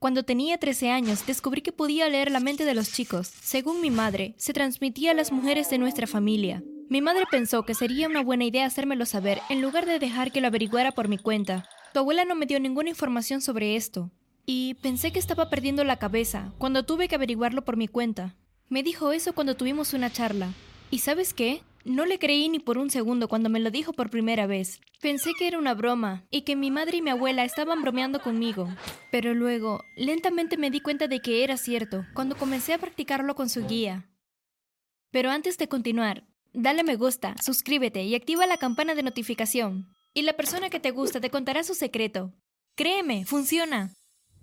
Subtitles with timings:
[0.00, 3.30] Cuando tenía 13 años, descubrí que podía leer la mente de los chicos.
[3.42, 6.62] Según mi madre, se transmitía a las mujeres de nuestra familia.
[6.88, 10.40] Mi madre pensó que sería una buena idea hacérmelo saber en lugar de dejar que
[10.40, 11.68] lo averiguara por mi cuenta.
[11.92, 14.10] Tu abuela no me dio ninguna información sobre esto.
[14.46, 18.34] Y pensé que estaba perdiendo la cabeza cuando tuve que averiguarlo por mi cuenta.
[18.70, 20.54] Me dijo eso cuando tuvimos una charla.
[20.90, 21.60] ¿Y sabes qué?
[21.84, 24.80] No le creí ni por un segundo cuando me lo dijo por primera vez.
[25.00, 28.68] Pensé que era una broma y que mi madre y mi abuela estaban bromeando conmigo.
[29.10, 33.48] Pero luego, lentamente me di cuenta de que era cierto cuando comencé a practicarlo con
[33.48, 34.10] su guía.
[35.10, 39.88] Pero antes de continuar, dale me gusta, suscríbete y activa la campana de notificación.
[40.12, 42.34] Y la persona que te gusta te contará su secreto.
[42.74, 43.94] Créeme, funciona.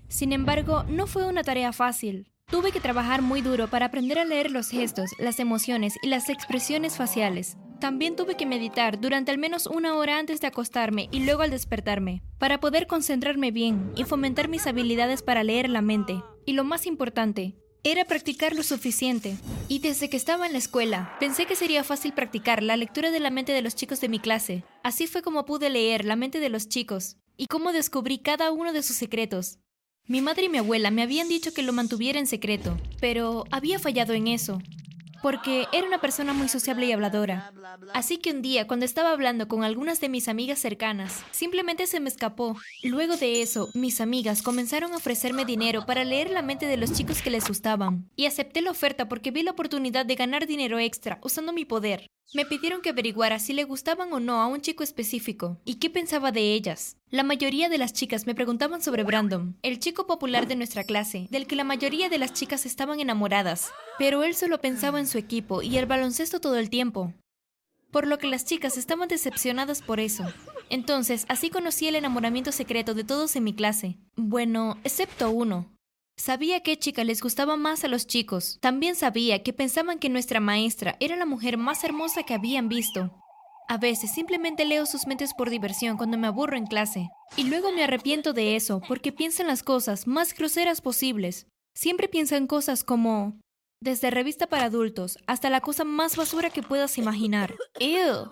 [0.08, 2.31] Sin embargo, no fue una tarea fácil.
[2.50, 6.30] Tuve que trabajar muy duro para aprender a leer los gestos, las emociones y las
[6.30, 7.58] expresiones faciales.
[7.82, 11.52] También tuve que meditar durante al menos una hora antes de acostarme y luego al
[11.52, 16.23] despertarme, para poder concentrarme bien y fomentar mis habilidades para leer la mente.
[16.46, 19.36] Y lo más importante, era practicar lo suficiente.
[19.68, 23.20] Y desde que estaba en la escuela, pensé que sería fácil practicar la lectura de
[23.20, 24.64] la mente de los chicos de mi clase.
[24.84, 28.72] Así fue como pude leer la mente de los chicos y cómo descubrí cada uno
[28.72, 29.59] de sus secretos.
[30.09, 33.77] Mi madre y mi abuela me habían dicho que lo mantuviera en secreto, pero había
[33.77, 34.61] fallado en eso,
[35.22, 37.52] porque era una persona muy sociable y habladora.
[37.94, 42.00] Así que un día, cuando estaba hablando con algunas de mis amigas cercanas, simplemente se
[42.00, 42.55] me escapó.
[42.83, 46.94] Luego de eso, mis amigas comenzaron a ofrecerme dinero para leer la mente de los
[46.94, 50.80] chicos que les gustaban, y acepté la oferta porque vi la oportunidad de ganar dinero
[50.80, 52.08] extra usando mi poder.
[52.33, 55.89] Me pidieron que averiguara si le gustaban o no a un chico específico y qué
[55.89, 56.97] pensaba de ellas.
[57.09, 61.28] La mayoría de las chicas me preguntaban sobre Brandon, el chico popular de nuestra clase,
[61.31, 65.17] del que la mayoría de las chicas estaban enamoradas, pero él solo pensaba en su
[65.17, 67.14] equipo y el baloncesto todo el tiempo.
[67.92, 70.25] Por lo que las chicas estaban decepcionadas por eso.
[70.69, 74.00] Entonces, así conocí el enamoramiento secreto de todos en mi clase.
[74.17, 75.77] Bueno, excepto uno,
[76.18, 78.58] Sabía qué chica les gustaba más a los chicos.
[78.60, 83.12] También sabía que pensaban que nuestra maestra era la mujer más hermosa que habían visto.
[83.69, 87.09] A veces simplemente leo sus mentes por diversión cuando me aburro en clase.
[87.36, 91.47] Y luego me arrepiento de eso porque piensan las cosas más groseras posibles.
[91.75, 93.40] Siempre piensan cosas como...
[93.80, 97.53] Desde revista para adultos hasta la cosa más basura que puedas imaginar.
[97.80, 98.31] ¡Ew!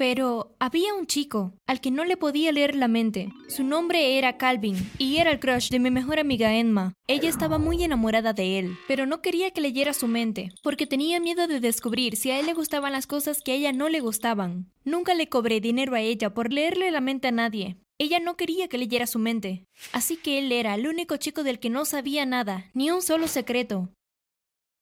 [0.00, 3.28] Pero había un chico al que no le podía leer la mente.
[3.48, 6.94] Su nombre era Calvin y era el crush de mi mejor amiga Emma.
[7.06, 11.20] Ella estaba muy enamorada de él, pero no quería que leyera su mente, porque tenía
[11.20, 14.00] miedo de descubrir si a él le gustaban las cosas que a ella no le
[14.00, 14.72] gustaban.
[14.84, 17.76] Nunca le cobré dinero a ella por leerle la mente a nadie.
[17.98, 19.66] Ella no quería que leyera su mente.
[19.92, 23.28] Así que él era el único chico del que no sabía nada, ni un solo
[23.28, 23.90] secreto.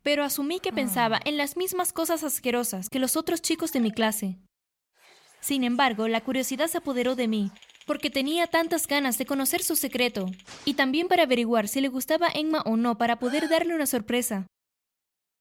[0.05, 3.91] Pero asumí que pensaba en las mismas cosas asquerosas que los otros chicos de mi
[3.91, 4.39] clase.
[5.41, 7.51] Sin embargo, la curiosidad se apoderó de mí,
[7.87, 10.27] porque tenía tantas ganas de conocer su secreto,
[10.65, 13.87] y también para averiguar si le gustaba a Emma o no para poder darle una
[13.87, 14.47] sorpresa.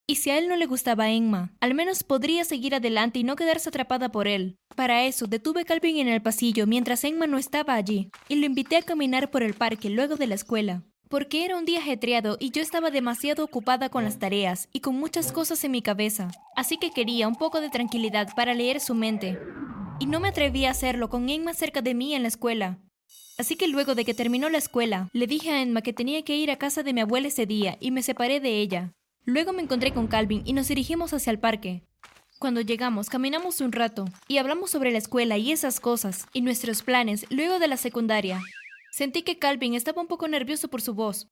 [0.09, 3.25] Y si a él no le gustaba a Emma, al menos podría seguir adelante y
[3.25, 4.55] no quedarse atrapada por él.
[4.77, 8.45] Para eso, detuve a Calvin en el pasillo mientras Emma no estaba allí, y lo
[8.45, 10.83] invité a caminar por el parque luego de la escuela.
[11.09, 14.95] Porque era un día ajetreado y yo estaba demasiado ocupada con las tareas y con
[14.95, 18.93] muchas cosas en mi cabeza, así que quería un poco de tranquilidad para leer su
[18.93, 19.37] mente
[19.99, 22.79] y no me atreví a hacerlo con Emma cerca de mí en la escuela.
[23.37, 26.35] Así que luego de que terminó la escuela, le dije a Emma que tenía que
[26.35, 28.93] ir a casa de mi abuela ese día y me separé de ella.
[29.25, 31.83] Luego me encontré con Calvin y nos dirigimos hacia el parque.
[32.39, 36.83] Cuando llegamos, caminamos un rato y hablamos sobre la escuela y esas cosas y nuestros
[36.83, 38.41] planes luego de la secundaria.
[38.91, 41.27] Sentí que Calvin estaba un poco nervioso por su voz.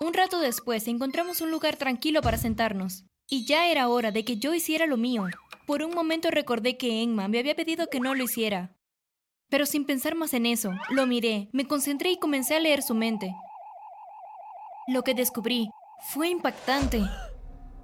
[0.00, 3.04] Un rato después encontramos un lugar tranquilo para sentarnos.
[3.28, 5.26] Y ya era hora de que yo hiciera lo mío.
[5.66, 8.76] Por un momento recordé que Emma me había pedido que no lo hiciera.
[9.48, 12.94] Pero sin pensar más en eso, lo miré, me concentré y comencé a leer su
[12.94, 13.34] mente.
[14.86, 15.70] Lo que descubrí
[16.12, 17.02] fue impactante.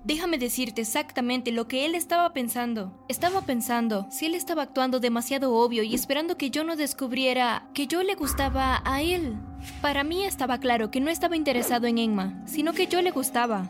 [0.04, 3.04] Déjame decirte exactamente lo que él estaba pensando.
[3.08, 7.88] Estaba pensando si él estaba actuando demasiado obvio y esperando que yo no descubriera que
[7.88, 9.36] yo le gustaba a él.
[9.82, 13.68] Para mí estaba claro que no estaba interesado en Emma, sino que yo le gustaba.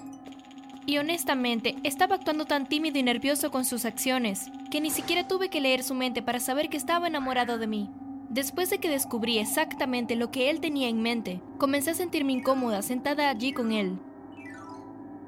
[0.89, 5.49] Y honestamente, estaba actuando tan tímido y nervioso con sus acciones, que ni siquiera tuve
[5.49, 7.91] que leer su mente para saber que estaba enamorado de mí.
[8.29, 12.83] Después de que descubrí exactamente lo que él tenía en mente, comencé a sentirme incómoda
[12.83, 13.99] sentada allí con él.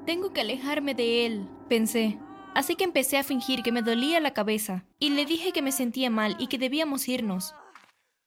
[0.05, 2.17] Tengo que alejarme de él, pensé.
[2.55, 5.73] Así que empecé a fingir que me dolía la cabeza, y le dije que me
[5.73, 7.53] sentía mal y que debíamos irnos.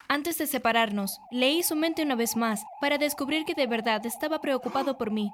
[0.06, 4.40] Antes de separarnos, leí su mente una vez más para descubrir que de verdad estaba
[4.40, 5.32] preocupado por mí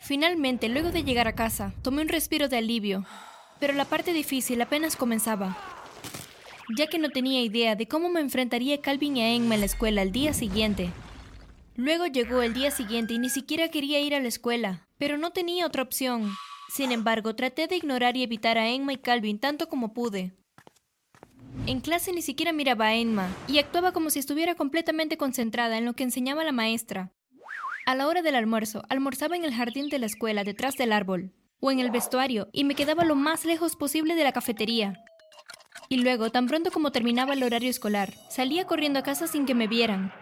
[0.00, 3.04] Finalmente, luego de llegar a casa, tomé un respiro de alivio,
[3.60, 5.56] pero la parte difícil apenas comenzaba,
[6.76, 9.66] ya que no tenía idea de cómo me enfrentaría Calvin y a Emma en la
[9.66, 10.90] escuela el día siguiente.
[11.76, 15.30] Luego llegó el día siguiente y ni siquiera quería ir a la escuela, pero no
[15.30, 16.30] tenía otra opción.
[16.68, 20.32] Sin embargo, traté de ignorar y evitar a Emma y Calvin tanto como pude.
[21.66, 25.84] En clase ni siquiera miraba a Emma y actuaba como si estuviera completamente concentrada en
[25.84, 27.12] lo que enseñaba la maestra.
[27.84, 31.32] A la hora del almuerzo, almorzaba en el jardín de la escuela detrás del árbol,
[31.58, 35.02] o en el vestuario, y me quedaba lo más lejos posible de la cafetería.
[35.88, 39.56] Y luego, tan pronto como terminaba el horario escolar, salía corriendo a casa sin que
[39.56, 40.12] me vieran.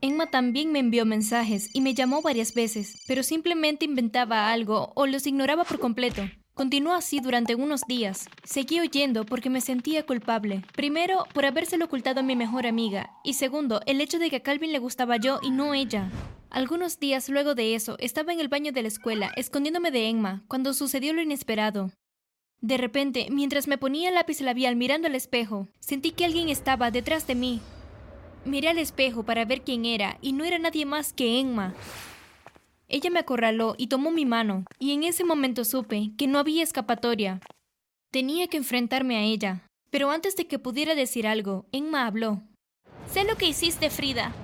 [0.00, 5.06] Emma también me envió mensajes y me llamó varias veces, pero simplemente inventaba algo o
[5.06, 6.22] los ignoraba por completo.
[6.54, 8.26] Continuó así durante unos días.
[8.42, 10.62] Seguí oyendo porque me sentía culpable.
[10.74, 14.42] Primero, por habérselo ocultado a mi mejor amiga, y segundo, el hecho de que a
[14.42, 16.10] Calvin le gustaba yo y no ella.
[16.52, 20.44] Algunos días luego de eso, estaba en el baño de la escuela, escondiéndome de Emma,
[20.48, 21.92] cuando sucedió lo inesperado.
[22.60, 26.90] De repente, mientras me ponía el lápiz labial mirando al espejo, sentí que alguien estaba
[26.90, 27.62] detrás de mí.
[28.44, 31.72] Miré al espejo para ver quién era y no era nadie más que Emma.
[32.86, 36.62] Ella me acorraló y tomó mi mano, y en ese momento supe que no había
[36.62, 37.40] escapatoria.
[38.10, 39.66] Tenía que enfrentarme a ella.
[39.88, 42.42] Pero antes de que pudiera decir algo, Emma habló.
[43.10, 44.34] Sé lo que hiciste, Frida.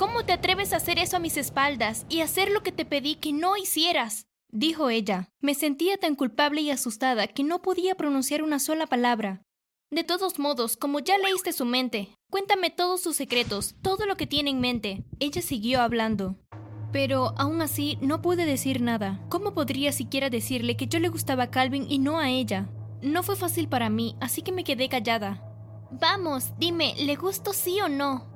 [0.00, 3.16] ¿Cómo te atreves a hacer eso a mis espaldas y hacer lo que te pedí
[3.16, 4.24] que no hicieras?
[4.50, 5.28] Dijo ella.
[5.42, 9.42] Me sentía tan culpable y asustada que no podía pronunciar una sola palabra.
[9.90, 14.26] De todos modos, como ya leíste su mente, cuéntame todos sus secretos, todo lo que
[14.26, 15.04] tiene en mente.
[15.18, 16.38] Ella siguió hablando.
[16.92, 19.22] Pero aún así no pude decir nada.
[19.28, 22.70] ¿Cómo podría siquiera decirle que yo le gustaba a Calvin y no a ella?
[23.02, 25.44] No fue fácil para mí, así que me quedé callada.
[25.90, 28.29] Vamos, dime, ¿le gusto sí o no?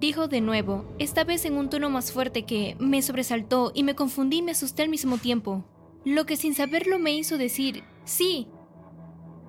[0.00, 3.94] Dijo de nuevo, esta vez en un tono más fuerte que me sobresaltó y me
[3.94, 5.64] confundí y me asusté al mismo tiempo.
[6.04, 8.48] Lo que sin saberlo me hizo decir, sí,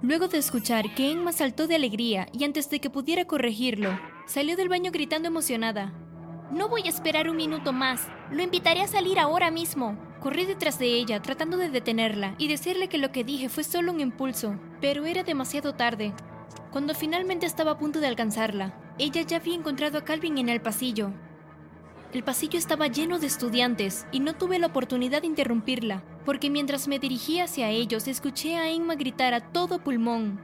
[0.04, 4.58] Luego de escuchar que Emma saltó de alegría y antes de que pudiera corregirlo, salió
[4.58, 5.94] del baño gritando emocionada.
[6.52, 8.08] No voy a esperar un minuto más.
[8.32, 9.96] Lo invitaré a salir ahora mismo.
[10.20, 13.92] Corrí detrás de ella, tratando de detenerla y decirle que lo que dije fue solo
[13.92, 16.14] un impulso, pero era demasiado tarde.
[16.72, 20.62] Cuando finalmente estaba a punto de alcanzarla, ella ya había encontrado a Calvin en el
[20.62, 21.12] pasillo.
[22.14, 26.88] El pasillo estaba lleno de estudiantes y no tuve la oportunidad de interrumpirla, porque mientras
[26.88, 30.40] me dirigía hacia ellos escuché a Emma gritar a todo pulmón.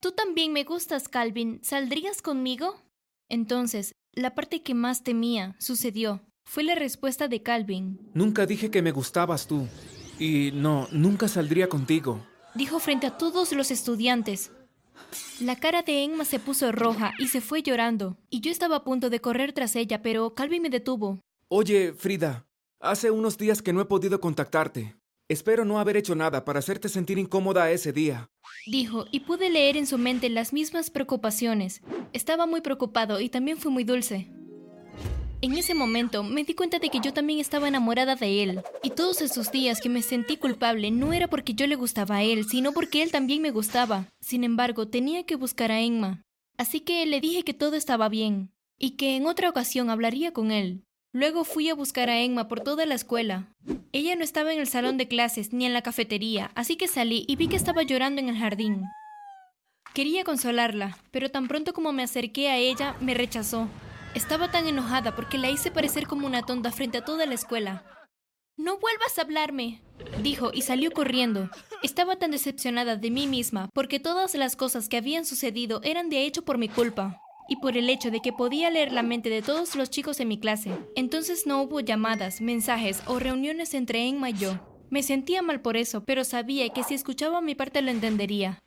[0.00, 1.60] Tú también me gustas, Calvin.
[1.62, 2.82] ¿Saldrías conmigo?
[3.30, 6.20] Entonces, la parte que más temía sucedió.
[6.44, 7.98] Fue la respuesta de Calvin.
[8.12, 9.68] Nunca dije que me gustabas tú.
[10.18, 12.26] Y no, nunca saldría contigo.
[12.54, 14.50] Dijo frente a todos los estudiantes.
[15.40, 18.84] La cara de Emma se puso roja y se fue llorando, y yo estaba a
[18.84, 21.20] punto de correr tras ella, pero Calvin me detuvo.
[21.48, 22.46] Oye, Frida,
[22.80, 24.96] hace unos días que no he podido contactarte.
[25.28, 28.28] Espero no haber hecho nada para hacerte sentir incómoda ese día.
[28.66, 31.80] Dijo, y pude leer en su mente las mismas preocupaciones.
[32.12, 34.30] Estaba muy preocupado y también fue muy dulce.
[35.44, 38.62] En ese momento me di cuenta de que yo también estaba enamorada de él.
[38.84, 42.22] Y todos esos días que me sentí culpable no era porque yo le gustaba a
[42.22, 44.06] él, sino porque él también me gustaba.
[44.20, 46.22] Sin embargo, tenía que buscar a Emma.
[46.58, 50.52] Así que le dije que todo estaba bien, y que en otra ocasión hablaría con
[50.52, 50.84] él.
[51.12, 53.48] Luego fui a buscar a Emma por toda la escuela.
[53.90, 57.24] Ella no estaba en el salón de clases ni en la cafetería, así que salí
[57.26, 58.84] y vi que estaba llorando en el jardín.
[59.92, 63.68] Quería consolarla, pero tan pronto como me acerqué a ella, me rechazó.
[64.14, 67.84] Estaba tan enojada porque la hice parecer como una tonta frente a toda la escuela.
[68.58, 69.80] No vuelvas a hablarme,
[70.22, 71.48] dijo y salió corriendo.
[71.82, 76.26] Estaba tan decepcionada de mí misma porque todas las cosas que habían sucedido eran de
[76.26, 79.40] hecho por mi culpa y por el hecho de que podía leer la mente de
[79.40, 80.76] todos los chicos en mi clase.
[80.94, 84.60] Entonces no hubo llamadas, mensajes o reuniones entre Emma y yo.
[84.90, 88.58] Me sentía mal por eso, pero sabía que si escuchaba mi parte lo entendería.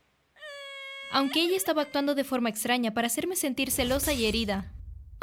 [1.12, 4.75] Aunque ella estaba actuando de forma extraña para hacerme sentir celosa y herida,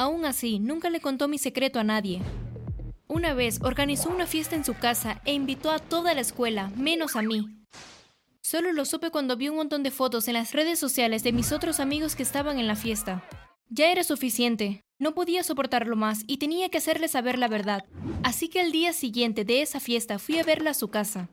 [0.03, 2.21] Aún así, nunca le contó mi secreto a nadie.
[3.07, 7.15] Una vez organizó una fiesta en su casa e invitó a toda la escuela, menos
[7.15, 7.47] a mí.
[8.41, 11.53] Solo lo supe cuando vi un montón de fotos en las redes sociales de mis
[11.53, 13.23] otros amigos que estaban en la fiesta.
[13.69, 17.85] Ya era suficiente, no podía soportarlo más y tenía que hacerle saber la verdad.
[18.25, 21.29] Así que el día siguiente de esa fiesta fui a verla a su casa.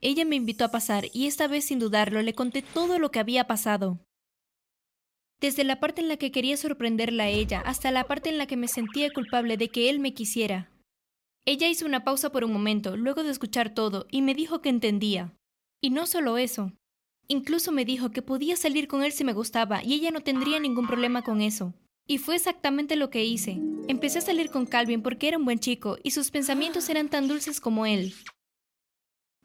[0.00, 3.18] Ella me invitó a pasar y esta vez sin dudarlo le conté todo lo que
[3.18, 3.98] había pasado.
[5.40, 8.46] Desde la parte en la que quería sorprenderla a ella hasta la parte en la
[8.46, 10.70] que me sentía culpable de que él me quisiera.
[11.44, 14.68] Ella hizo una pausa por un momento, luego de escuchar todo, y me dijo que
[14.68, 15.32] entendía.
[15.80, 16.72] Y no solo eso.
[17.28, 20.58] Incluso me dijo que podía salir con él si me gustaba y ella no tendría
[20.58, 21.72] ningún problema con eso.
[22.06, 23.60] Y fue exactamente lo que hice.
[23.86, 27.28] Empecé a salir con Calvin porque era un buen chico y sus pensamientos eran tan
[27.28, 28.14] dulces como él.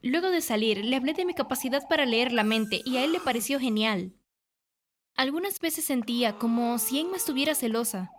[0.02, 3.12] Luego de salir, le hablé de mi capacidad para leer la mente y a él
[3.12, 4.14] le pareció genial.
[5.16, 8.10] Algunas veces sentía como si Emma estuviera celosa.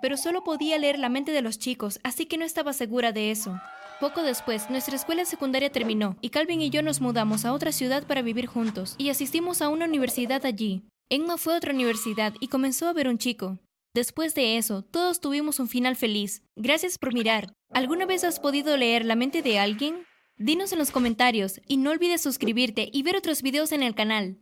[0.00, 3.30] pero solo podía leer la mente de los chicos, así que no estaba segura de
[3.30, 3.60] eso.
[4.00, 8.06] Poco después, nuestra escuela secundaria terminó y Calvin y yo nos mudamos a otra ciudad
[8.06, 10.84] para vivir juntos y asistimos a una universidad allí.
[11.10, 13.58] Emma fue a otra universidad y comenzó a ver un chico.
[13.92, 16.42] Después de eso, todos tuvimos un final feliz.
[16.54, 17.52] Gracias por mirar.
[17.72, 20.04] ¿Alguna vez has podido leer la mente de alguien?
[20.36, 24.38] Dinos en los comentarios y no olvides suscribirte y ver otros videos en el canal.